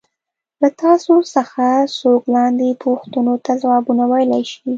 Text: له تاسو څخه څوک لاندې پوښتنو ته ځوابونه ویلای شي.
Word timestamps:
له 0.61 0.69
تاسو 0.81 1.13
څخه 1.35 1.65
څوک 1.99 2.21
لاندې 2.35 2.79
پوښتنو 2.83 3.33
ته 3.45 3.51
ځوابونه 3.61 4.03
ویلای 4.11 4.43
شي. 4.49 4.59